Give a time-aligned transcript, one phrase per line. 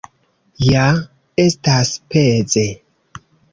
[0.67, 0.85] Ja
[1.45, 2.67] estas peze!